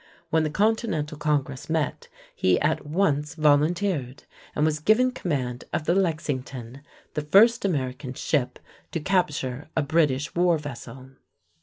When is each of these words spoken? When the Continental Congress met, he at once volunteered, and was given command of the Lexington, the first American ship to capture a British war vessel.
When 0.31 0.41
the 0.41 0.49
Continental 0.49 1.15
Congress 1.15 1.69
met, 1.69 2.07
he 2.33 2.59
at 2.59 2.87
once 2.87 3.35
volunteered, 3.35 4.23
and 4.55 4.65
was 4.65 4.79
given 4.79 5.11
command 5.11 5.65
of 5.71 5.83
the 5.85 5.93
Lexington, 5.93 6.81
the 7.13 7.21
first 7.21 7.63
American 7.65 8.15
ship 8.15 8.57
to 8.93 8.99
capture 8.99 9.69
a 9.77 9.83
British 9.83 10.33
war 10.33 10.57
vessel. 10.57 11.11